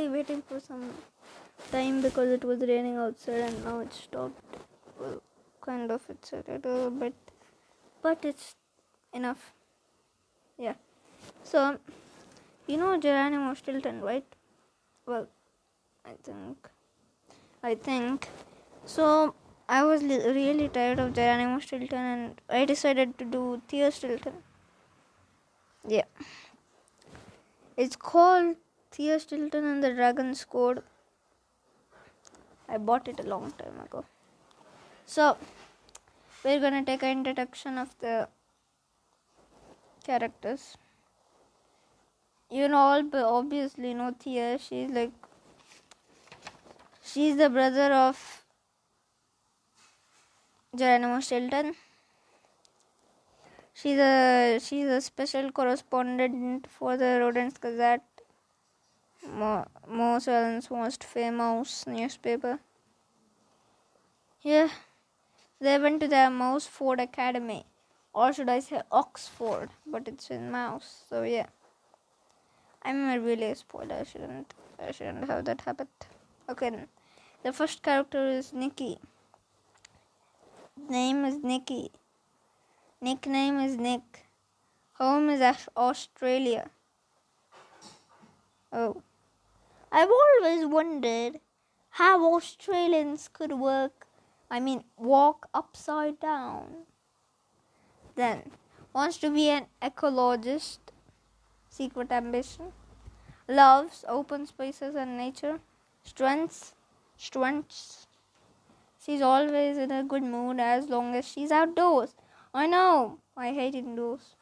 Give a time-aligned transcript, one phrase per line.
[0.00, 0.90] quietly waiting for some
[1.70, 4.56] time because it was raining outside and now it stopped.
[4.98, 5.22] Well,
[5.60, 7.14] kind of, it's a little bit,
[8.02, 8.56] but it's
[9.12, 9.52] enough.
[10.58, 10.74] Yeah.
[11.42, 11.78] So,
[12.66, 14.24] you know Geronimo Stilton, right?
[15.06, 15.28] Well,
[16.04, 16.68] I think.
[17.62, 18.28] I think.
[18.84, 19.34] So,
[19.68, 24.42] I was li- really tired of Geronimo Stilton and I decided to do Thea Stilton.
[25.86, 26.04] Yeah.
[27.76, 28.56] It's called
[29.00, 30.82] Thea Stilton and the Dragon's Code.
[32.68, 34.04] I bought it a long time ago.
[35.06, 35.38] So,
[36.44, 38.28] we're gonna take an introduction of the
[40.04, 40.76] characters.
[42.50, 44.58] You know, all but obviously know Thea.
[44.58, 45.12] She's like,
[47.02, 48.44] she's the brother of
[50.76, 51.74] Geronimo Stilton.
[53.72, 58.04] She's a she's a special correspondent for the Rodents Gazette,
[59.30, 62.58] Mouse Island's most famous newspaper.
[64.42, 64.68] Yeah,
[65.60, 67.66] they went to the Mouseford Academy,
[68.14, 69.70] or should I say Oxford?
[69.86, 71.46] But it's in Mouse, so yeah.
[72.82, 73.96] I'm really a spoiler.
[74.00, 75.88] I shouldn't I shouldn't have that habit.
[76.48, 76.70] Okay,
[77.42, 78.98] the first character is Nikki
[80.90, 81.92] name is Nicky.
[83.00, 84.26] Nickname is Nick.
[84.94, 85.40] Home is
[85.76, 86.70] Australia.
[88.72, 89.02] Oh.
[89.92, 91.40] I've always wondered
[91.90, 94.06] how Australians could work,
[94.50, 96.86] I mean, walk upside down.
[98.14, 98.52] Then,
[98.92, 100.78] wants to be an ecologist,
[101.68, 102.72] secret ambition.
[103.48, 105.60] Loves open spaces and nature.
[106.04, 106.74] Strengths,
[107.16, 108.06] strengths,
[109.04, 112.14] She's always in a good mood as long as she's outdoors.
[112.52, 113.18] I know.
[113.34, 114.36] I hate indoors.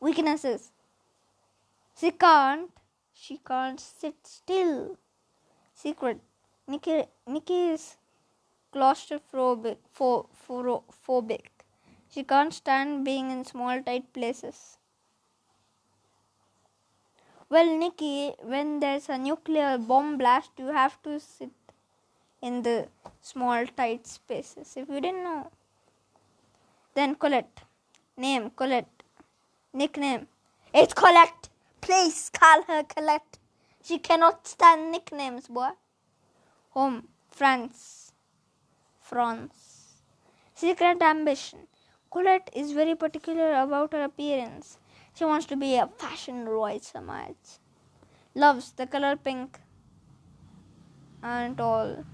[0.00, 0.72] Weaknesses.
[1.98, 2.70] She can't.
[3.18, 4.96] She can't sit still.
[5.74, 6.20] Secret.
[6.68, 7.96] Nikki, Nikki is
[8.72, 9.78] claustrophobic.
[9.98, 11.46] phobic.
[12.10, 14.78] She can't stand being in small, tight places.
[17.48, 21.50] Well, Nikki, when there's a nuclear bomb blast, you have to sit
[22.42, 22.88] in the
[23.20, 25.50] small tight spaces if you didn't know
[26.94, 27.60] then colette
[28.16, 29.02] name colette
[29.80, 30.26] nickname
[30.80, 31.48] it's colette
[31.86, 33.38] please call her colette.
[33.80, 35.70] She cannot stand nicknames boy.
[36.70, 38.12] Home france.
[39.00, 40.02] France.
[40.52, 41.60] Secret ambition.
[42.10, 44.78] Colette is very particular about her appearance.
[45.14, 47.36] She wants to be a fashion roi samaj
[48.34, 49.60] loves the color pink
[51.22, 52.04] and all.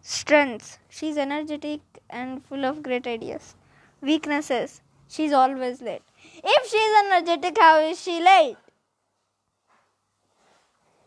[0.00, 3.56] Strengths She's energetic and full of great ideas.
[4.00, 4.80] Weaknesses.
[5.08, 6.09] She's always late.
[6.42, 8.56] If she's energetic, how is she late?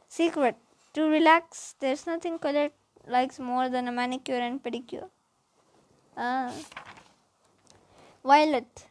[0.08, 0.56] Secret
[0.94, 2.76] To relax, there's nothing Colette
[3.08, 5.10] likes more than a manicure and pedicure.
[6.16, 6.54] Ah.
[8.24, 8.86] Violet.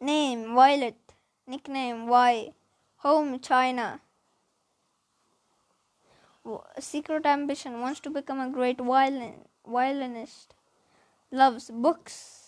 [0.00, 0.98] Name Violet.
[1.46, 2.52] Nickname Y.
[2.98, 4.00] Home China
[6.80, 9.34] secret ambition, wants to become a great violin,
[9.66, 10.54] violinist,
[11.30, 12.47] loves books.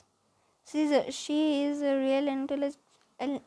[0.70, 2.76] She's a, she is a real intellect,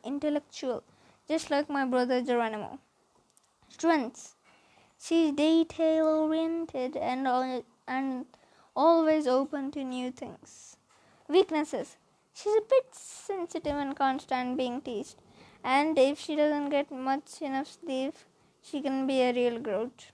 [0.04, 0.82] intellectual,
[1.26, 2.78] just like my brother Geronimo.
[3.70, 4.34] Strengths.
[5.00, 8.26] She's detail oriented and, and
[8.76, 10.76] always open to new things.
[11.26, 11.96] Weaknesses.
[12.34, 15.16] She's a bit sensitive and can't stand being teased.
[15.62, 18.14] And if she doesn't get much enough sleep,
[18.62, 20.12] she can be a real grouch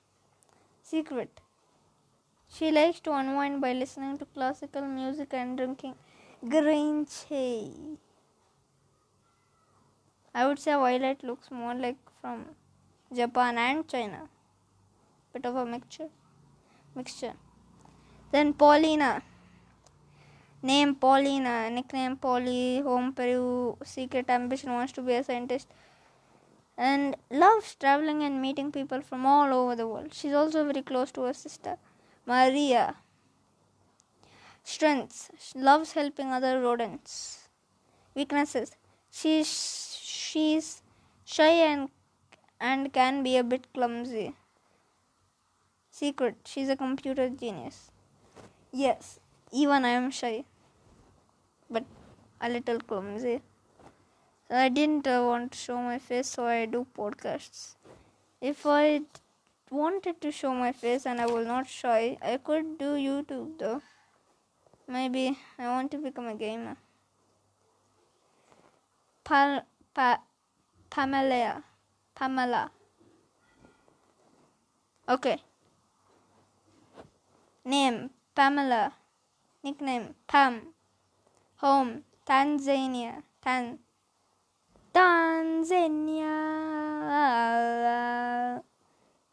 [0.83, 1.41] secret.
[2.49, 5.95] She likes to unwind by listening to classical music and drinking
[6.49, 7.99] tea.
[10.35, 12.47] I would say Violet looks more like from
[13.15, 14.29] Japan and China.
[15.33, 16.09] Bit of a mixture.
[16.95, 17.35] Mixture.
[18.33, 19.23] Then Paulina.
[20.63, 25.69] Name Paulina, nickname Polly, home Peru, secret ambition wants to be a scientist
[26.77, 30.13] and loves traveling and meeting people from all over the world.
[30.13, 31.77] She's also very close to her sister,
[32.27, 32.97] Maria.
[34.73, 37.15] Strengths she loves helping other rodents.
[38.15, 38.71] Weaknesses
[39.19, 39.51] she's
[40.11, 40.69] she's
[41.25, 41.89] shy and
[42.69, 44.27] and can be a bit clumsy.
[45.91, 47.91] Secret she's a computer genius.
[48.73, 49.19] Yes,
[49.51, 50.45] even I am shy,
[51.69, 51.85] but
[52.41, 53.41] a little clumsy.
[54.51, 57.75] I didn't uh, want to show my face, so I do podcasts.
[58.41, 59.03] If I
[59.71, 63.81] wanted to show my face and I was not shy, I could do YouTube though.
[64.91, 66.75] Maybe I want to become a gamer.
[69.23, 69.63] Pa-
[69.95, 70.19] pa-
[70.91, 71.63] Pamela.
[72.13, 72.73] Pamela.
[75.09, 75.39] Okay.
[77.65, 78.93] Name Pamela.
[79.63, 80.75] Nickname Pam.
[81.63, 83.23] Home Tanzania.
[83.41, 83.79] Tan.
[84.93, 86.35] Tanzania.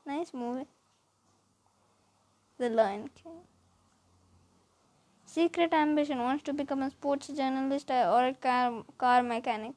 [0.05, 0.67] Nice movie.
[2.59, 3.56] The Lion King.
[5.37, 9.73] Secret ambition wants to become a sports journalist or a car, car mechanic.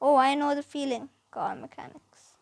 [0.00, 1.10] Oh, I know the feeling.
[1.30, 2.38] Car mechanics.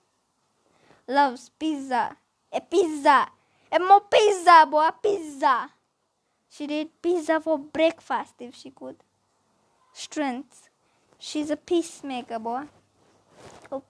[1.08, 2.16] Loves pizza.
[2.52, 3.26] A pizza.
[3.72, 4.88] A more pizza, boy.
[5.02, 5.70] Pizza.
[6.48, 8.98] She'd eat pizza for breakfast if she could.
[9.92, 10.68] Strength.
[11.18, 12.66] She's a peacemaker, boy.
[13.72, 13.82] Oh.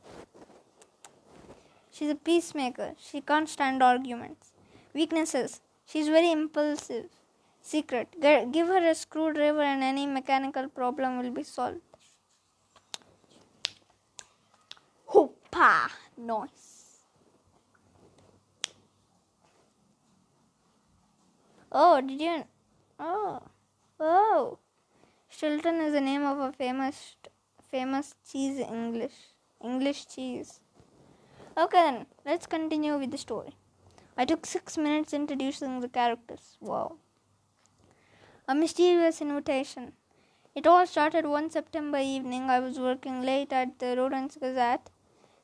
[1.90, 2.94] She's a peacemaker.
[2.98, 4.52] She can't stand arguments.
[4.94, 5.60] Weaknesses.
[5.84, 7.19] She's very impulsive.
[7.62, 8.08] Secret.
[8.20, 11.80] Give her a screwdriver and any mechanical problem will be solved.
[15.08, 15.90] Hoopa!
[16.16, 17.06] Noise.
[21.72, 22.44] Oh, did you?
[22.98, 23.42] Oh,
[24.00, 24.58] oh.
[25.28, 27.14] Stilton is the name of a famous,
[27.70, 29.14] famous cheese English,
[29.62, 30.60] English cheese.
[31.56, 33.54] Okay then, let's continue with the story.
[34.16, 36.56] I took six minutes introducing the characters.
[36.60, 36.96] Wow.
[38.50, 39.92] A mysterious invitation.
[40.56, 42.50] It all started one September evening.
[42.50, 44.90] I was working late at the Rodents Gazette,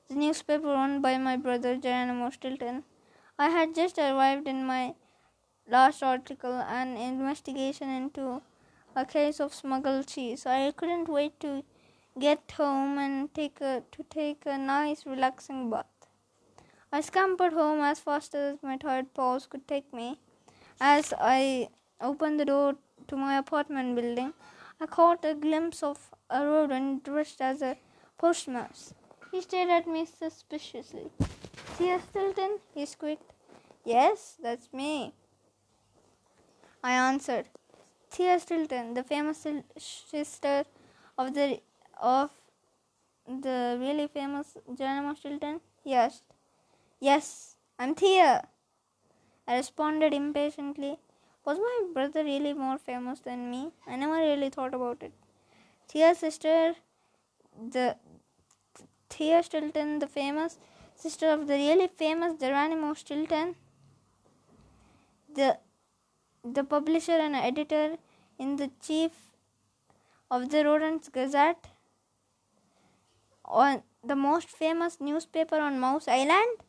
[0.08, 2.82] the newspaper owned by my brother Geronimo Stilton.
[3.38, 4.96] I had just arrived in my
[5.68, 8.42] last article, an investigation into
[8.96, 10.44] a case of smuggled cheese.
[10.44, 11.62] I couldn't wait to
[12.18, 16.08] get home and take a, to take a nice relaxing bath.
[16.92, 20.18] I scampered home as fast as my tired paws could take me.
[20.80, 21.68] As I
[22.00, 22.74] opened the door
[23.08, 24.32] to my apartment building,
[24.80, 27.76] I caught a glimpse of a rodent dressed as a
[28.18, 28.94] post mouse.
[29.30, 31.10] He stared at me suspiciously.
[31.76, 32.58] Thea Stilton?
[32.74, 33.32] he squeaked.
[33.84, 35.14] Yes, that's me.
[36.82, 37.46] I answered.
[38.10, 39.46] Thea Stilton, the famous
[39.76, 40.64] sister
[41.18, 41.60] of the
[42.00, 42.30] of
[43.26, 45.60] the really famous Geronimo Stilton?
[45.82, 46.22] He asked.
[47.00, 48.48] Yes, I'm Thea.
[49.46, 50.98] I responded impatiently.
[51.46, 53.70] Was my brother really more famous than me?
[53.86, 55.12] I never really thought about it.
[55.88, 56.74] Thea's sister,
[57.74, 57.96] the
[59.08, 60.58] Thea Stilton, the famous
[60.96, 63.54] sister of the really famous Geronimo Stilton,
[65.32, 65.58] the
[66.42, 67.96] the publisher and editor
[68.38, 69.12] in the chief
[70.30, 71.68] of the Rodents Gazette,
[73.44, 76.64] on the most famous newspaper on Mouse Island.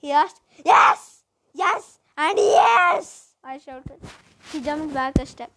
[0.00, 1.24] He asked, Yes!
[1.54, 1.98] Yes!
[2.16, 3.31] And yes!
[3.44, 4.00] I shouted.
[4.52, 5.50] He jumped back a step.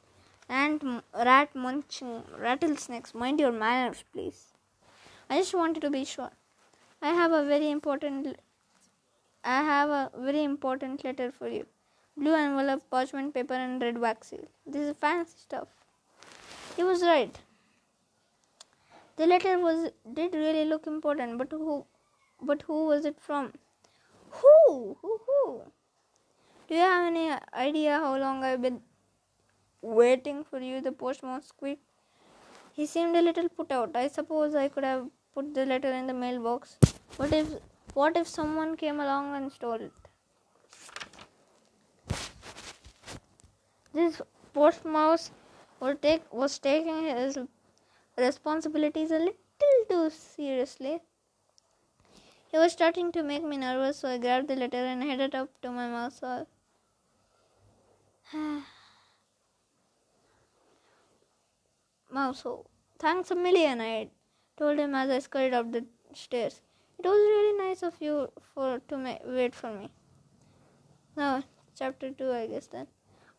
[0.49, 4.53] And rat munching rattlesnakes, mind your manners, please.
[5.29, 6.31] I just wanted to be sure.
[7.01, 8.37] I have a very important
[9.43, 11.67] I have a very important letter for you.
[12.17, 14.47] Blue envelope, parchment paper, and red wax seal.
[14.65, 15.67] This is fancy stuff.
[16.75, 17.37] He was right.
[19.17, 21.85] The letter was did really look important, but who
[22.41, 23.53] but who was it from?
[24.31, 24.97] Who?
[25.01, 25.19] Who?
[25.27, 25.61] Who?
[26.67, 28.81] Do you have any idea how long I've been
[29.81, 30.81] waiting for you?
[30.81, 31.83] The postman squeaked.
[32.73, 33.95] He seemed a little put out.
[33.95, 35.05] I suppose I could have
[35.35, 36.77] put the letter in the mailbox.
[37.17, 37.47] But if
[37.93, 39.91] what if someone came along and stole it?
[43.93, 44.19] This
[44.53, 45.29] post mouse
[46.01, 47.37] take, was taking his
[48.17, 49.35] responsibilities a little
[49.87, 50.99] too seriously.
[52.51, 55.49] He was starting to make me nervous, so I grabbed the letter and headed up
[55.61, 56.21] to my mouse.
[62.11, 62.69] mouse hole.
[62.97, 64.09] Thanks a million, I
[64.57, 66.61] told him as I scurried up the stairs.
[66.97, 69.91] It was really nice of you for to ma- wait for me.
[71.15, 71.43] Now,
[71.77, 72.87] chapter 2, I guess then.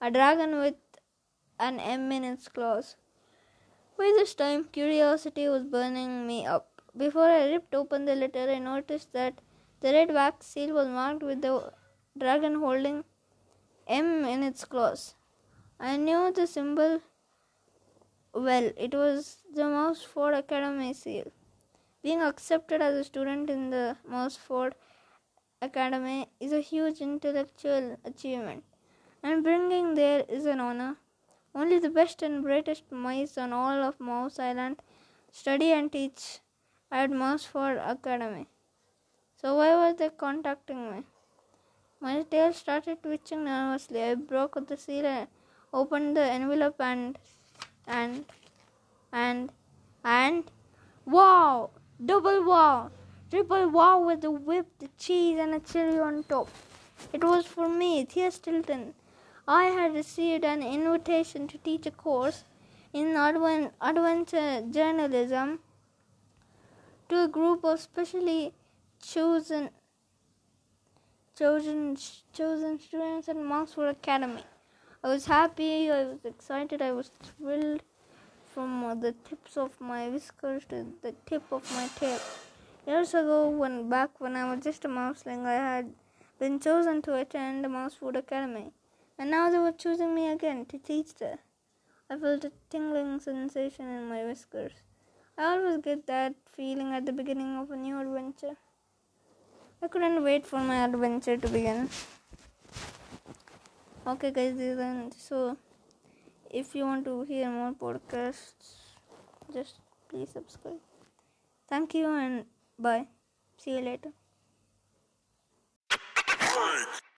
[0.01, 0.77] A dragon with
[1.59, 2.97] an M in its claws.
[3.99, 6.83] By this time, curiosity was burning me up.
[6.97, 9.41] Before I ripped open the letter, I noticed that
[9.81, 11.73] the red wax seal was marked with the
[12.17, 13.05] dragon holding
[13.87, 15.15] M in its claws.
[15.79, 17.01] I knew the symbol
[18.35, 18.73] well.
[18.77, 21.31] It was the Mouseford Academy seal.
[22.03, 24.73] Being accepted as a student in the Mouseford
[25.63, 28.65] Academy is a huge intellectual achievement,
[29.23, 30.97] and bringing there is an honor.
[31.55, 34.83] Only the best and brightest mice on all of Mouse Island
[35.31, 36.41] study and teach
[36.91, 38.47] at Mouseford Academy.
[39.41, 41.05] So why were they contacting me?
[41.99, 44.03] My tail started twitching nervously.
[44.03, 45.29] I broke the seal and
[45.73, 47.19] opened the envelope and
[47.87, 48.25] and
[49.13, 49.51] and
[50.05, 50.45] and
[51.07, 51.71] wow!
[52.05, 52.91] Double wow!
[53.31, 56.49] triple wow with the whipped cheese and a chili on top.
[57.13, 58.95] It was for me, Thea Stilton.
[59.49, 62.45] I had received an invitation to teach a course
[62.93, 65.61] in adven- adventure journalism
[67.09, 68.53] to a group of specially
[69.01, 69.71] chosen
[71.39, 71.95] chosen
[72.33, 74.43] chosen students at Mouseford Academy.
[75.05, 77.83] I was happy, I was excited, I was thrilled
[78.55, 82.21] from uh, the tips of my whiskers to the tip of my tail.
[82.87, 85.93] Years ago, when back when I was just a mouseling, I had
[86.39, 88.73] been chosen to attend the Academy,
[89.19, 91.41] and now they were choosing me again to teach there.
[92.09, 94.73] I felt a tingling sensation in my whiskers.
[95.37, 98.57] I always get that feeling at the beginning of a new adventure.
[99.83, 101.89] I couldn't wait for my adventure to begin.
[104.07, 105.15] Okay, guys, this is end.
[105.15, 105.57] So,
[106.51, 108.75] if you want to hear more podcasts,
[109.53, 110.81] just please subscribe.
[111.69, 112.45] Thank you and
[112.79, 113.07] bye.
[113.59, 114.13] See you later.